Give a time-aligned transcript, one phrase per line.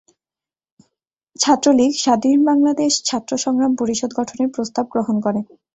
[1.35, 5.39] ছাত্রলীগ ‘স্বাধীন বাংলাদেশ ছাত্র সংগ্রাম পরিষদ’ গঠনের প্রস্তাব গ্রহণ করে।